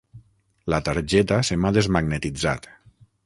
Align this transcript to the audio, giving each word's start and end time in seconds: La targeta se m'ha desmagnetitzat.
La 0.73 0.79
targeta 0.87 1.37
se 1.51 1.59
m'ha 1.65 1.73
desmagnetitzat. 1.77 2.69